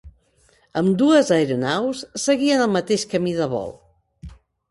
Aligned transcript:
Ambdues 0.79 1.29
aeronaus 1.35 2.01
seguien 2.25 2.65
el 2.65 2.73
mateix 2.79 3.07
camí 3.13 3.35
de 3.43 3.51
vol. 3.55 3.71